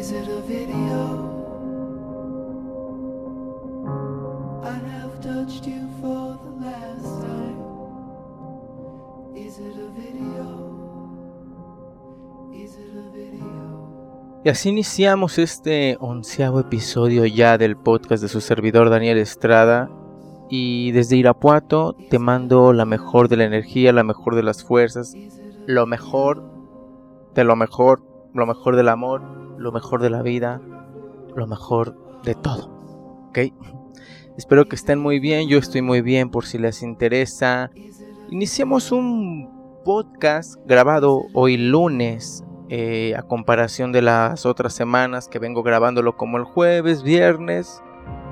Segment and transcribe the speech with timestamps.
[0.00, 1.00] Is it a video?
[4.62, 7.60] I have touched you for the last time.
[9.34, 10.44] Is it a video?
[12.52, 14.42] Is it a video?
[14.44, 19.88] Y así iniciamos este onceavo episodio ya del podcast de su servidor Daniel Estrada.
[20.50, 25.14] Y desde Irapuato te mando la mejor de la energía, la mejor de las fuerzas,
[25.66, 26.59] lo mejor
[27.34, 28.02] de lo mejor,
[28.34, 29.22] lo mejor del amor,
[29.58, 30.60] lo mejor de la vida,
[31.34, 32.70] lo mejor de todo.
[33.28, 33.38] ¿Ok?
[34.36, 37.70] Espero que estén muy bien, yo estoy muy bien por si les interesa.
[38.30, 39.50] Iniciamos un
[39.84, 46.38] podcast grabado hoy lunes, eh, a comparación de las otras semanas que vengo grabándolo como
[46.38, 47.82] el jueves, viernes,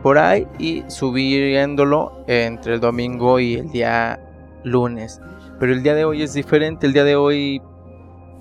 [0.03, 4.21] por ahí, y subiéndolo entre el domingo y el día
[4.65, 5.21] lunes.
[5.59, 7.61] Pero el día de hoy es diferente, el día de hoy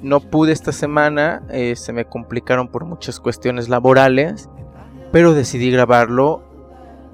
[0.02, 4.50] no pude esta semana, eh, se me complicaron por muchas cuestiones laborales,
[5.12, 6.44] pero decidí grabarlo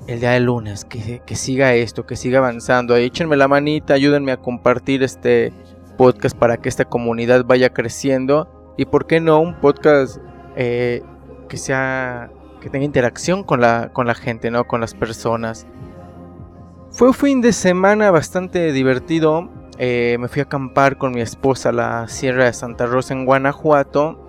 [0.08, 2.96] el día de lunes, que, que siga esto, que siga avanzando.
[2.96, 5.54] Échenme la manita, ayúdenme a compartir este
[5.98, 8.74] podcast para que esta comunidad vaya creciendo.
[8.78, 10.18] Y por qué no un podcast
[10.56, 11.04] eh,
[11.48, 14.66] que sea que tenga interacción con la, con la gente, ¿no?
[14.66, 15.68] Con las personas.
[16.92, 19.50] Fue un fin de semana bastante divertido.
[19.78, 23.26] Eh, me fui a acampar con mi esposa a la Sierra de Santa Rosa en
[23.26, 24.20] Guanajuato.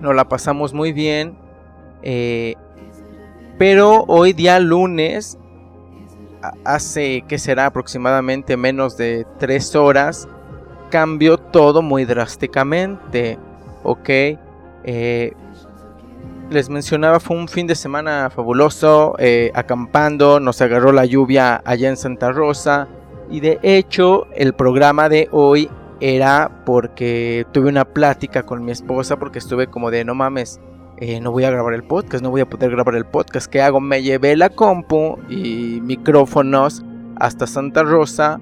[0.00, 1.36] Nos la pasamos muy bien.
[2.02, 2.54] Eh,
[3.58, 5.38] pero hoy día lunes,
[6.64, 10.28] hace que será aproximadamente menos de 3 horas,
[10.90, 13.38] cambió todo muy drásticamente.
[13.82, 14.08] Ok.
[14.84, 15.32] Eh,
[16.50, 21.88] les mencionaba, fue un fin de semana fabuloso, eh, acampando, nos agarró la lluvia allá
[21.88, 22.88] en Santa Rosa.
[23.30, 25.70] Y de hecho, el programa de hoy
[26.00, 30.60] era porque tuve una plática con mi esposa porque estuve como de no mames,
[30.96, 33.46] eh, no voy a grabar el podcast, no voy a poder grabar el podcast.
[33.50, 33.80] ¿Qué hago?
[33.80, 36.82] Me llevé la compu y micrófonos
[37.16, 38.40] hasta Santa Rosa.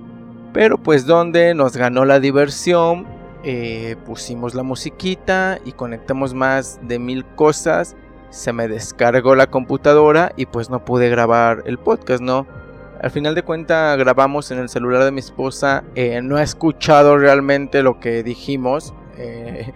[0.52, 3.06] Pero pues donde nos ganó la diversión,
[3.44, 7.96] eh, pusimos la musiquita y conectamos más de mil cosas.
[8.30, 12.46] Se me descargó la computadora y pues no pude grabar el podcast, ¿no?
[13.00, 15.84] Al final de cuentas grabamos en el celular de mi esposa.
[15.94, 18.92] eh, no he escuchado realmente lo que dijimos.
[19.16, 19.72] eh,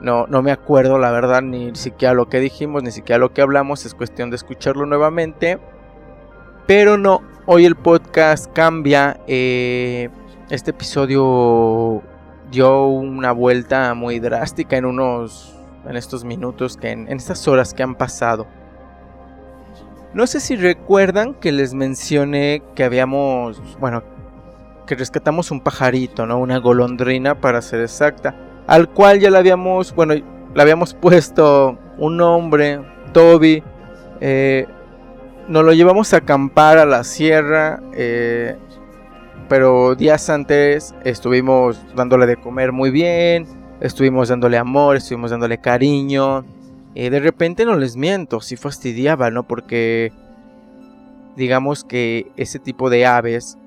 [0.00, 3.40] no, no me acuerdo la verdad ni siquiera lo que dijimos, ni siquiera lo que
[3.40, 3.86] hablamos.
[3.86, 5.58] Es cuestión de escucharlo nuevamente.
[6.66, 9.20] Pero no, hoy el podcast cambia.
[9.26, 10.10] eh,
[10.50, 12.02] este episodio
[12.50, 15.50] dio una vuelta muy drástica en unos.
[15.86, 18.46] En estos minutos, que en, en estas horas que han pasado.
[20.14, 24.04] No sé si recuerdan que les mencioné que habíamos, bueno,
[24.86, 26.38] que rescatamos un pajarito, ¿no?
[26.38, 28.36] Una golondrina para ser exacta,
[28.68, 32.80] al cual ya le habíamos, bueno, le habíamos puesto un nombre,
[33.12, 33.64] Toby.
[34.20, 34.66] Eh,
[35.48, 38.56] nos lo llevamos a acampar a la sierra, eh,
[39.48, 43.48] pero días antes estuvimos dándole de comer muy bien,
[43.80, 46.44] estuvimos dándole amor, estuvimos dándole cariño.
[46.94, 49.42] Eh, de repente no les miento, sí fastidiaba, ¿no?
[49.42, 50.12] Porque
[51.36, 53.58] digamos que ese tipo de aves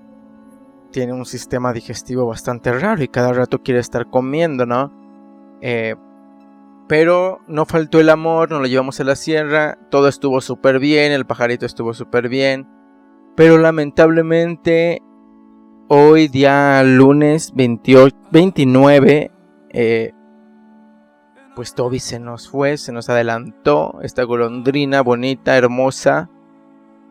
[0.92, 4.92] tiene un sistema digestivo bastante raro y cada rato quiere estar comiendo, ¿no?
[5.62, 5.96] Eh,
[6.88, 11.12] pero no faltó el amor, nos lo llevamos a la sierra, todo estuvo súper bien,
[11.12, 12.68] el pajarito estuvo súper bien,
[13.36, 15.02] pero lamentablemente
[15.90, 19.32] hoy día lunes 28, 29,
[19.72, 20.14] eh,
[21.58, 26.30] pues Toby se nos fue, se nos adelantó, esta golondrina bonita, hermosa,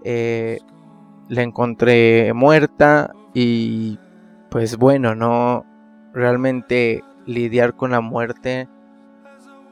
[0.05, 0.61] eh,
[1.29, 3.99] la encontré muerta y
[4.49, 5.67] pues bueno, no
[6.13, 8.69] realmente lidiar con la muerte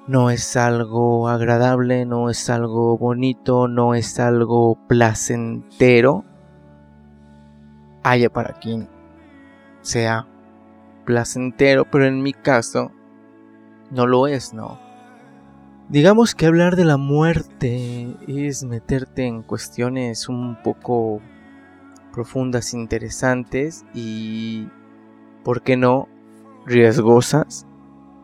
[0.08, 6.24] no es algo agradable, no es algo bonito, no es algo placentero.
[8.02, 8.88] Haya para quien
[9.82, 10.26] sea
[11.04, 12.90] placentero, pero en mi caso
[13.94, 14.78] no lo es, ¿no?
[15.88, 21.20] Digamos que hablar de la muerte es meterte en cuestiones un poco
[22.12, 24.68] profundas, interesantes y,
[25.44, 26.08] ¿por qué no?,
[26.66, 27.66] riesgosas,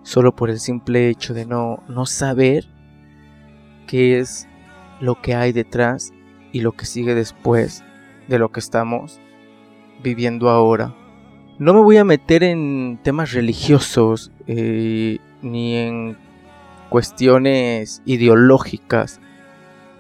[0.03, 2.65] solo por el simple hecho de no, no saber
[3.87, 4.49] qué es
[5.01, 6.13] lo que hay detrás
[6.53, 7.85] y lo que sigue después
[8.29, 9.21] de lo que estamos
[10.03, 10.95] viviendo ahora.
[11.61, 16.17] No me voy a meter en temas religiosos eh, ni en
[16.89, 19.21] cuestiones ideológicas,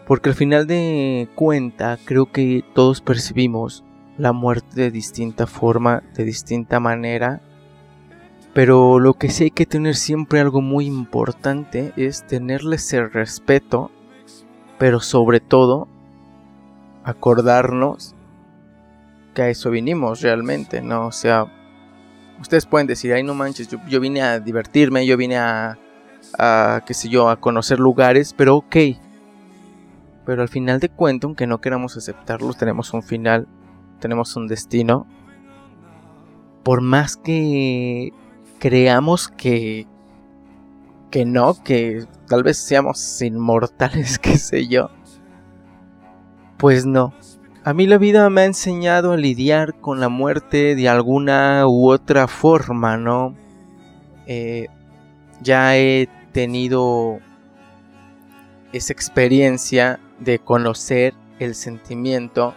[0.07, 3.85] porque al final de cuenta creo que todos percibimos
[4.17, 7.43] la muerte de distinta forma, de distinta manera,
[8.55, 13.91] Pero lo que sí hay que tener siempre algo muy importante es tenerles el respeto,
[14.79, 15.89] pero sobre todo
[17.05, 18.17] acordarnos
[19.35, 21.07] que a eso vinimos realmente, ¿no?
[21.07, 21.47] O sea,
[22.41, 25.79] ustedes pueden decir, ay no manches, yo, vine a divertirme, yo vine a,
[26.39, 28.77] a, qué sé yo, a conocer lugares, pero ok.
[30.27, 33.49] Pero al final de cuentas, aunque no queramos aceptarlos, tenemos un final,
[34.01, 35.07] tenemos un destino.
[36.63, 38.13] Por más que
[38.59, 39.87] creamos que
[41.11, 44.91] que no, que tal vez seamos inmortales, qué sé yo.
[46.57, 47.13] Pues no.
[47.63, 51.91] A mí la vida me ha enseñado a lidiar con la muerte de alguna u
[51.91, 53.37] otra forma, ¿no?
[54.27, 54.69] Eh,
[55.43, 57.19] ya he tenido
[58.73, 62.55] esa experiencia de conocer el sentimiento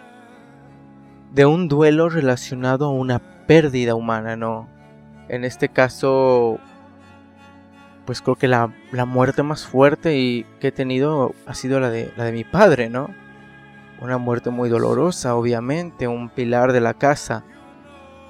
[1.34, 4.70] de un duelo relacionado a una pérdida humana, ¿no?
[5.28, 6.60] En este caso,
[8.06, 8.72] pues creo que la,
[9.06, 12.90] muerte más fuerte y que he tenido ha sido la de, la de mi padre,
[12.90, 13.10] ¿no?
[14.04, 17.46] Una muerte muy dolorosa, obviamente, un pilar de la casa,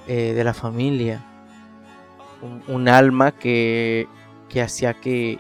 [0.08, 1.26] eh, de la familia,
[2.68, 4.08] un, alma que,
[4.50, 5.40] que hacía que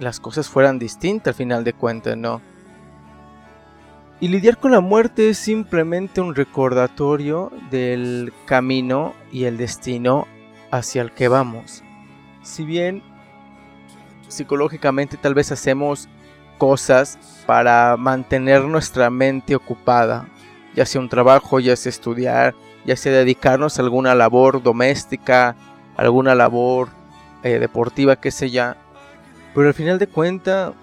[0.00, 2.40] las cosas fueran distintas al final de cuentas, ¿no?
[4.20, 10.26] Y lidiar con la muerte es simplemente un recordatorio del camino y el destino
[10.70, 11.82] hacia el que vamos.
[12.40, 13.02] Si bien
[14.28, 16.08] psicológicamente tal vez hacemos
[16.58, 20.28] cosas para mantener nuestra mente ocupada,
[20.74, 22.54] ya sea un trabajo, ya sea estudiar,
[22.84, 25.56] ya sea dedicarnos a alguna labor doméstica,
[25.96, 26.88] alguna labor
[27.42, 28.76] eh, deportiva, que sé ya.
[29.54, 30.74] Pero al final de cuentas,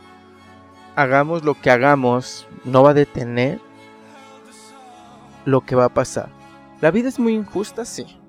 [0.96, 3.60] hagamos lo que hagamos, no va a detener
[5.46, 6.30] lo que va a pasar.
[6.81, 8.19] La vida es muy injusta, sí.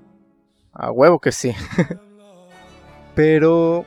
[0.73, 1.55] A huevo que sí.
[3.15, 3.85] Pero,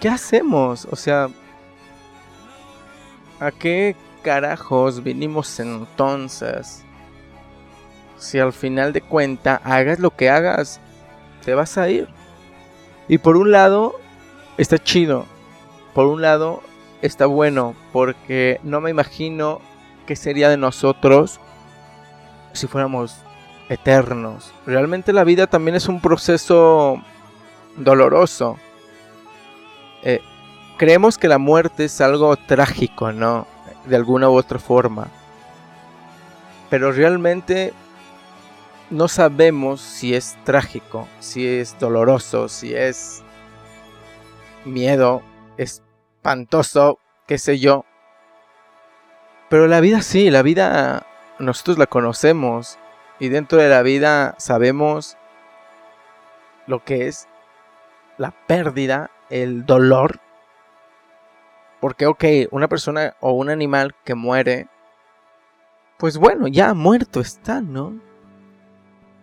[0.00, 0.86] ¿qué hacemos?
[0.90, 1.28] O sea,
[3.42, 6.84] ¿a qué carajos vinimos entonces?
[8.18, 10.80] Si al final de cuenta, hagas lo que hagas,
[11.44, 12.08] te vas a ir.
[13.08, 13.98] Y por un lado,
[14.58, 15.26] está chido.
[15.92, 16.62] Por un lado,
[17.02, 17.74] está bueno.
[17.92, 19.60] Porque no me imagino
[20.06, 21.40] qué sería de nosotros
[22.52, 23.16] si fuéramos
[23.68, 24.52] eternos.
[24.66, 27.02] Realmente la vida también es un proceso
[27.76, 28.56] doloroso.
[30.04, 30.20] Eh,
[30.76, 33.46] creemos que la muerte es algo trágico, ¿no?
[33.86, 35.08] De alguna u otra forma.
[36.70, 37.72] Pero realmente
[38.90, 43.22] no sabemos si es trágico, si es doloroso, si es
[44.64, 45.22] miedo,
[45.56, 47.84] espantoso, qué sé yo.
[49.48, 51.06] Pero la vida sí, la vida
[51.38, 52.78] nosotros la conocemos
[53.18, 55.16] y dentro de la vida sabemos
[56.66, 57.28] lo que es
[58.18, 60.20] la pérdida, el dolor.
[61.82, 64.68] Porque, ok, una persona o un animal que muere,
[65.98, 68.00] pues bueno, ya muerto está, ¿no?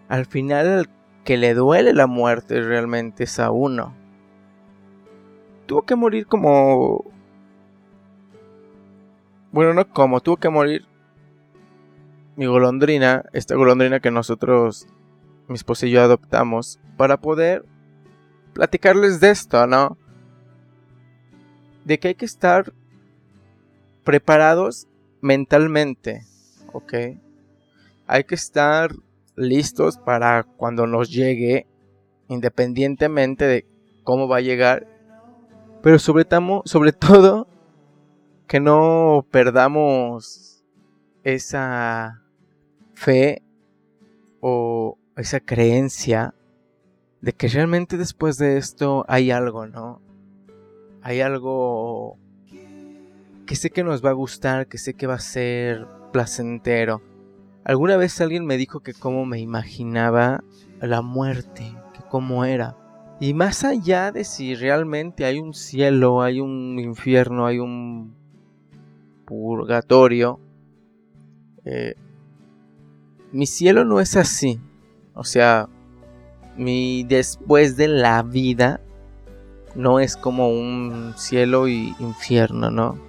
[0.10, 0.90] Al final el
[1.24, 3.96] que le duele la muerte realmente es a uno.
[5.68, 7.06] Tuvo que morir como...
[9.54, 10.86] Bueno, no como, tuvo que morir
[12.36, 14.86] mi golondrina, esta golondrina que nosotros,
[15.48, 17.64] mi esposa y yo adoptamos, para poder
[18.52, 19.98] platicarles de esto, ¿no?
[21.90, 22.72] De que hay que estar
[24.04, 24.88] preparados
[25.22, 26.24] mentalmente,
[26.72, 26.94] ¿ok?
[28.06, 28.92] Hay que estar
[29.36, 31.66] listos para cuando nos llegue,
[32.28, 33.66] independientemente de
[34.04, 34.86] cómo va a llegar,
[35.82, 36.28] pero sobre,
[36.66, 37.48] sobre todo
[38.46, 40.64] que no perdamos
[41.24, 42.22] esa
[42.94, 43.42] fe
[44.42, 46.36] o esa creencia
[47.22, 50.08] de que realmente después de esto hay algo, ¿no?
[51.02, 52.18] Hay algo
[53.46, 57.02] que sé que nos va a gustar, que sé que va a ser placentero.
[57.64, 60.44] Alguna vez alguien me dijo que cómo me imaginaba
[60.82, 61.64] la muerte,
[61.94, 62.78] que cómo era.
[63.20, 68.16] Y más allá de si realmente hay un cielo, hay un infierno, hay un
[69.26, 70.40] purgatorio,
[71.66, 71.96] eh,
[73.32, 74.60] mi cielo no es así.
[75.14, 75.70] O sea,
[76.58, 78.82] mi después de la vida
[79.80, 83.00] no es como un cielo y infierno, ¿no?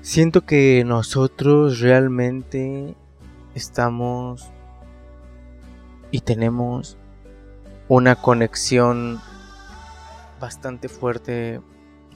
[0.00, 2.96] Siento que nosotros realmente
[3.54, 4.50] estamos
[6.10, 6.96] y tenemos
[7.88, 9.20] una conexión
[10.40, 11.60] bastante fuerte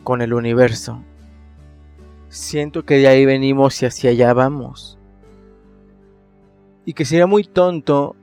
[0.03, 1.03] con el universo.
[2.31, 4.99] Siento que de ahí venimos y hacia allá vamos.
[6.87, 8.17] Y que sería muy tonto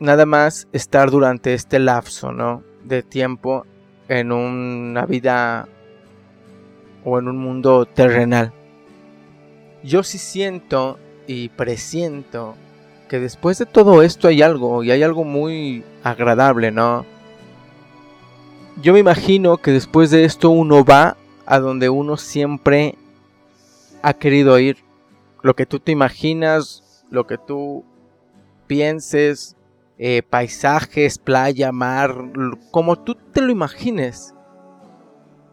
[0.00, 2.70] nada más estar durante este lapso, ¿no?
[2.84, 3.64] De tiempo
[4.08, 5.68] en una vida
[7.04, 8.52] o en un mundo terrenal.
[9.82, 12.54] Yo sí siento y presiento
[13.08, 17.04] que después de todo esto hay algo y hay algo muy agradable, ¿no?
[18.80, 22.96] Yo me imagino que después de esto uno va a donde uno siempre
[24.02, 24.78] ha querido ir.
[25.42, 27.84] Lo que tú te imaginas, lo que tú
[28.66, 29.56] pienses,
[30.04, 32.12] eh, paisajes, playa, mar,
[32.72, 34.34] como tú te lo imagines.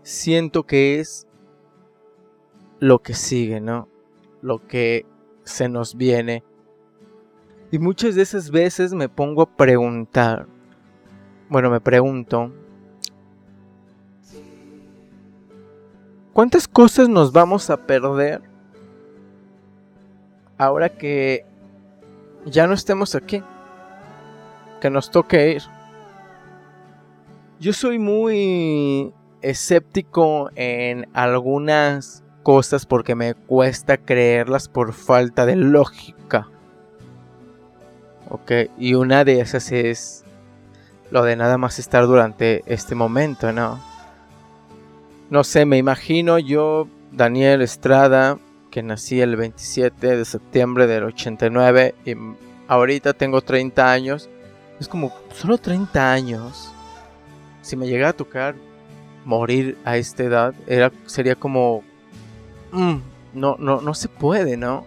[0.02, 1.28] Siento que es
[2.80, 3.88] lo que sigue, ¿no?
[4.42, 5.06] Lo que
[5.44, 6.44] se nos viene.
[7.70, 10.48] Y muchas de esas veces me pongo a preguntar,
[11.48, 12.52] bueno, me pregunto,
[16.34, 18.42] ¿cuántas cosas nos vamos a perder
[20.58, 21.46] ahora que
[22.48, 23.44] ya no estemos aquí?
[24.80, 25.64] Que nos toque ir.
[27.60, 36.48] Yo soy muy escéptico en algunas cosas porque me cuesta creerlas por falta de lógica.
[38.30, 40.24] Ok, y una de esas es
[41.12, 43.80] lo de nada más estar durante este momento, ¿no?
[45.30, 48.38] No sé, me imagino yo, Daniel Estrada,
[48.72, 52.14] que nací el 27 de septiembre del 89 y
[52.68, 54.30] ahorita tengo 30 años.
[54.80, 56.72] Es como, solo 30 años.
[57.62, 58.56] Si me llegara a tocar
[59.26, 61.84] morir a esta edad, era, sería como
[62.72, 62.98] Mm,
[63.34, 64.86] no, no, no se puede, ¿no?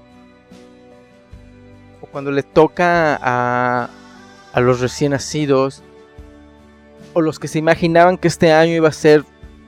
[2.00, 3.88] O cuando le toca a,
[4.52, 5.82] a los recién nacidos,
[7.14, 9.25] o los que se imaginaban que este año iba a ser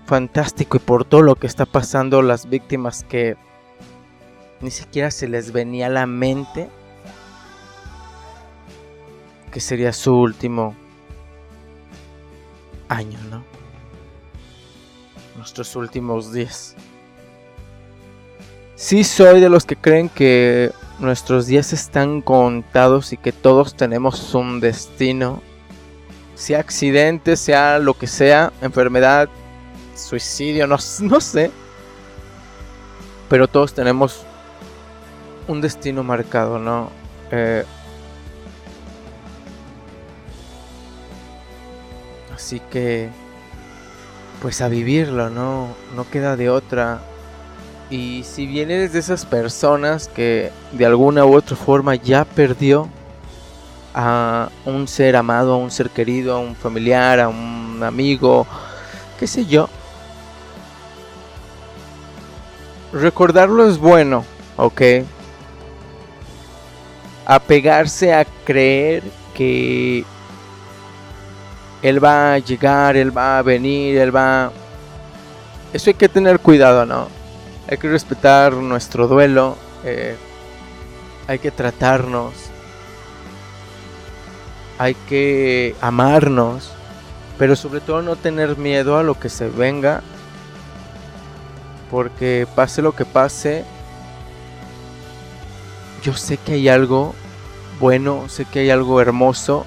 [0.06, 3.36] fantástico y por todo lo que está pasando, las víctimas que
[4.60, 6.70] ni siquiera se les venía a la mente
[9.54, 10.74] que sería su último
[12.88, 13.44] año, ¿no?
[15.36, 16.74] Nuestros últimos días.
[18.74, 24.34] Sí soy de los que creen que nuestros días están contados y que todos tenemos
[24.34, 25.40] un destino.
[26.34, 29.28] Sea accidente, sea lo que sea, enfermedad,
[29.94, 31.52] suicidio, no, no sé.
[33.28, 34.26] Pero todos tenemos
[35.46, 36.90] un destino marcado, ¿no?
[37.30, 37.64] Eh,
[42.44, 43.08] así que,
[44.42, 45.68] pues a vivirlo, ¿no?
[45.96, 47.00] No queda de otra.
[47.88, 52.90] Y si bien eres de esas personas que de alguna u otra forma ya perdió
[53.94, 58.46] a un ser amado, a un ser querido, a un familiar, a un amigo,
[59.18, 59.70] qué sé yo.
[62.92, 64.22] Recordarlo es bueno,
[64.58, 64.82] ¿ok?
[67.24, 70.04] Apegarse a creer que
[71.84, 74.50] Él va a llegar, Él va a venir, Él va...
[75.70, 77.08] Eso hay que tener cuidado, ¿no?
[77.68, 79.58] Hay que respetar nuestro duelo.
[79.84, 80.16] Eh,
[81.28, 82.32] hay que tratarnos.
[84.78, 86.70] Hay que amarnos.
[87.38, 90.00] Pero sobre todo no tener miedo a lo que se venga.
[91.90, 93.62] Porque pase lo que pase.
[96.02, 97.14] Yo sé que hay algo
[97.78, 98.30] bueno.
[98.30, 99.66] Sé que hay algo hermoso.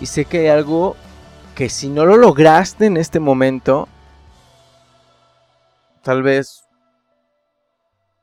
[0.00, 0.96] Y sé que hay algo
[1.54, 3.88] que si no lo lograste en este momento.
[6.02, 6.66] Tal vez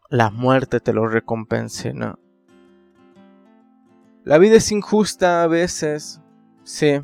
[0.10, 2.20] la muerte te lo recompense, ¿no?
[4.24, 6.22] La vida es injusta a veces,
[6.64, 7.02] sí.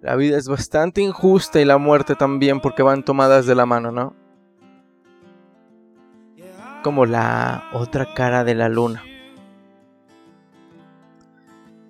[0.00, 3.92] La vida es bastante injusta y la muerte también porque van tomadas de la mano,
[3.92, 4.16] ¿no?
[6.82, 9.04] Como la otra cara de la luna.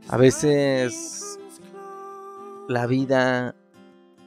[0.08, 1.38] A veces
[2.68, 3.54] la vida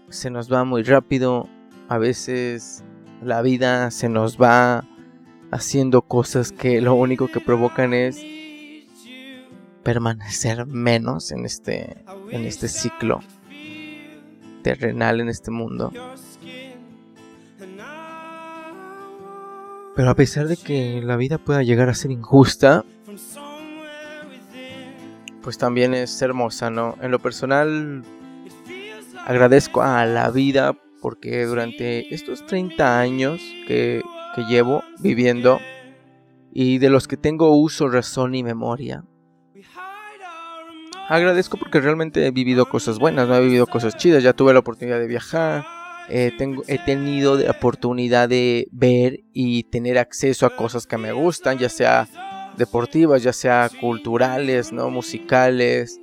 [0.10, 1.48] se nos va muy rápido,
[1.88, 2.84] a veces
[3.22, 4.86] la vida se nos va
[5.52, 8.22] haciendo cosas que lo único que provocan es
[9.84, 13.20] permanecer menos en este en este ciclo
[14.64, 15.92] terrenal en este mundo.
[19.96, 22.84] Pero a pesar de que la vida pueda llegar a ser injusta,
[25.46, 26.98] pues también es hermosa, ¿no?
[27.02, 28.04] En lo personal
[29.28, 34.02] agradezco a la vida porque durante estos 30 años que
[34.50, 35.60] llevo viviendo
[36.52, 39.06] y de los que tengo uso, razón y memoria.
[41.10, 44.60] Agradezco porque realmente he vivido cosas buenas, no he vivido cosas chidas, ya tuve la
[44.60, 45.64] oportunidad de viajar,
[46.40, 51.60] tengo, he tenido la oportunidad de ver y tener acceso a cosas que me gustan,
[51.60, 52.08] ya sea
[52.58, 54.90] deportivas, ya sea culturales, ¿no?
[54.90, 56.00] musicales.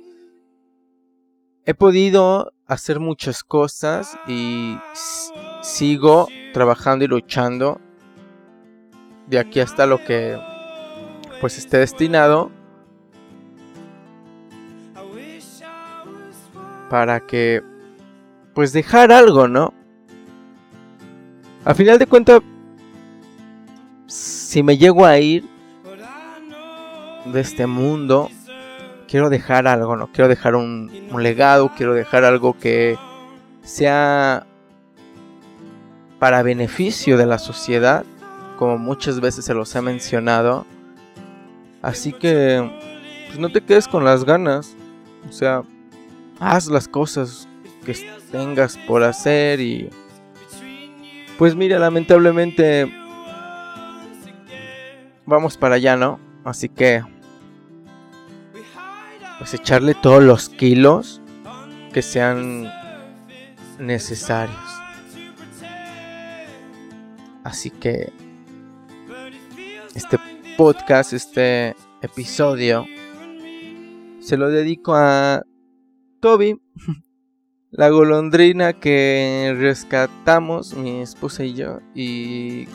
[1.65, 4.77] He podido hacer muchas cosas y
[5.61, 7.79] sigo trabajando y luchando
[9.27, 10.37] de aquí hasta lo que
[11.39, 12.51] pues esté destinado
[16.89, 17.63] para que
[18.53, 19.73] pues dejar algo, ¿no?
[21.65, 22.41] A final de cuentas
[24.05, 25.52] si me llego a ir
[27.25, 28.29] de este mundo,
[29.07, 30.07] quiero dejar algo, ¿no?
[30.07, 32.97] Quiero dejar un, legado, quiero dejar algo que
[33.61, 34.45] sea
[36.19, 38.05] para beneficio de la sociedad,
[38.57, 40.65] como muchas veces se los he mencionado.
[41.81, 42.67] Así que,
[43.27, 44.75] pues no te quedes con las ganas.
[45.29, 45.63] O sea,
[46.39, 47.47] haz las cosas
[47.85, 47.93] que
[48.31, 49.89] tengas por hacer y...
[51.37, 52.91] Pues mira, lamentablemente
[55.25, 56.19] vamos para allá, ¿no?
[56.43, 57.03] Así que
[59.43, 61.21] pues echarle todos los kilos
[61.91, 62.71] que sean
[63.77, 64.55] necesarios.
[67.43, 68.13] Así que
[69.95, 70.17] este
[70.55, 72.85] podcast, este episodio,
[74.21, 75.43] se lo dedico a
[76.21, 76.61] Toby,
[77.71, 82.65] la golondrina que rescatamos mi esposa y yo y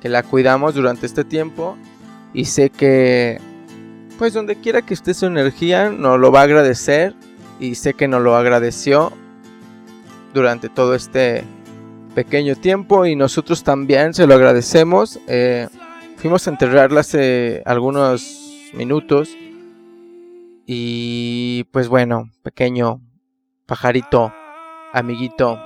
[0.00, 1.76] que la cuidamos durante este tiempo
[2.32, 3.46] y sé que
[4.18, 7.14] pues donde quiera que esté su energía nos lo va a agradecer
[7.60, 9.12] y sé que nos lo agradeció
[10.34, 11.44] durante todo este
[12.16, 15.20] pequeño tiempo y nosotros también se lo agradecemos.
[15.28, 15.68] Eh,
[16.16, 19.30] fuimos a enterrarla hace algunos minutos
[20.66, 23.00] y pues bueno, pequeño
[23.66, 24.32] pajarito,
[24.92, 25.60] amiguito.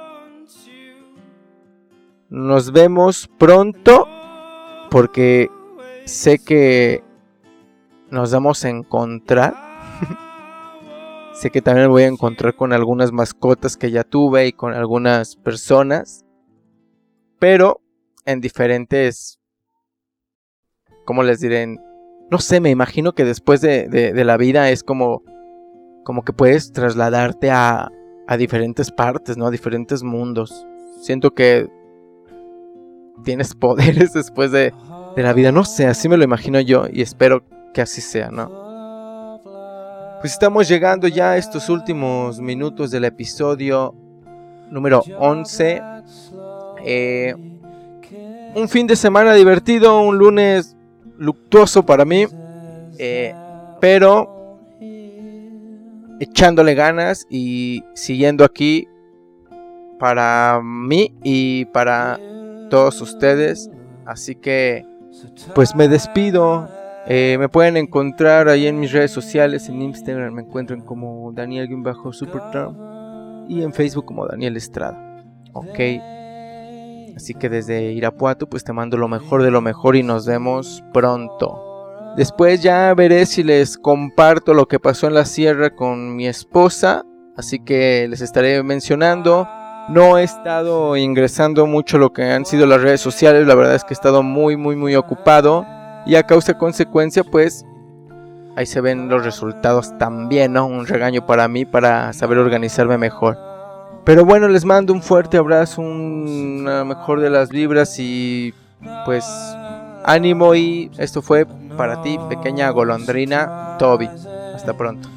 [2.28, 4.06] Nos vemos pronto
[4.90, 5.50] porque
[6.04, 7.02] sé que
[8.12, 9.54] nos vamos a encontrar.
[11.34, 15.36] sé que también voy a encontrar con algunas mascotas que ya tuve y con algunas
[15.36, 16.24] personas.
[17.40, 17.80] Pero
[18.24, 19.40] en diferentes...
[21.04, 21.78] ¿Cómo les diré?
[22.30, 25.22] No sé, me imagino que después de, de, la vida es como...
[26.04, 27.90] Como que puedes trasladarte a,
[28.26, 29.46] a diferentes partes, ¿no?
[29.46, 30.66] A diferentes mundos.
[31.00, 31.68] Siento que
[33.24, 34.72] tienes poderes después de,
[35.16, 35.52] la vida.
[35.52, 39.40] No sé, así me lo imagino yo y espero que así sea, ¿no?
[40.20, 43.94] Pues estamos llegando ya a estos últimos minutos del episodio
[44.70, 45.82] número 11.
[46.84, 47.34] Eh,
[48.54, 50.76] un fin de semana divertido, un lunes
[51.18, 52.26] luctuoso para mí,
[52.98, 53.34] eh,
[53.80, 54.58] pero
[56.20, 58.86] echándole ganas y siguiendo aquí
[59.98, 62.20] para mí y para
[62.70, 63.70] todos ustedes.
[64.06, 64.84] Así que,
[65.54, 66.68] pues me despido.
[67.06, 69.68] Eh, me pueden encontrar ahí en mis redes sociales.
[69.68, 75.24] En Instagram me encuentran como Daniel-Supertram y en Facebook como Daniel Estrada.
[75.52, 75.80] Ok.
[77.16, 80.82] Así que desde Irapuato, pues te mando lo mejor de lo mejor y nos vemos
[80.92, 82.14] pronto.
[82.16, 87.04] Después ya veré si les comparto lo que pasó en la sierra con mi esposa.
[87.36, 89.48] Así que les estaré mencionando.
[89.88, 93.82] No he estado ingresando mucho lo que han sido las redes sociales, la verdad es
[93.82, 95.66] que he estado muy muy muy ocupado
[96.06, 97.64] y a causa consecuencia pues
[98.56, 100.66] ahí se ven los resultados también, ¿no?
[100.66, 103.38] Un regaño para mí para saber organizarme mejor.
[104.04, 108.52] Pero bueno, les mando un fuerte abrazo, una mejor de las vibras y
[109.04, 109.24] pues
[110.04, 114.08] ánimo y esto fue para ti, pequeña golondrina Toby.
[114.54, 115.08] Hasta pronto.